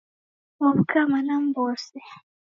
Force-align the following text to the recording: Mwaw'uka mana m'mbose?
Mwaw'uka 0.57 0.99
mana 1.11 1.33
m'mbose? 1.41 1.99